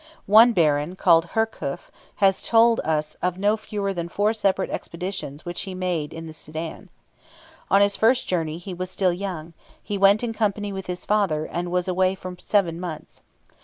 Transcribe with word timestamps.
One 0.25 0.51
baron, 0.51 0.95
called 0.95 1.27
Herkhuf, 1.35 1.91
has 2.15 2.41
told 2.41 2.79
us 2.83 3.15
of 3.21 3.37
no 3.37 3.55
fewer 3.55 3.93
than 3.93 4.09
four 4.09 4.33
separate 4.33 4.71
expeditions 4.71 5.45
which 5.45 5.61
he 5.61 5.75
made 5.75 6.11
into 6.11 6.25
the 6.25 6.33
Soudan. 6.33 6.89
On 7.69 7.81
his 7.81 7.95
first 7.97 8.25
journey, 8.25 8.55
as 8.55 8.63
he 8.63 8.73
was 8.73 8.89
still 8.89 9.13
young, 9.13 9.53
he 9.79 9.99
went 9.99 10.23
in 10.23 10.33
company 10.33 10.73
with 10.73 10.87
his 10.87 11.05
father, 11.05 11.45
and 11.45 11.71
was 11.71 11.87
away 11.87 12.15
for 12.15 12.35
seven 12.39 12.79
months. 12.79 13.21